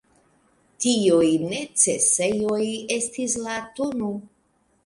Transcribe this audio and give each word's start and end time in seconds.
Tiuj 0.85 1.27
necesejoj 1.51 2.61
estis 2.97 3.37
la 3.45 3.63
tn. 3.81 4.13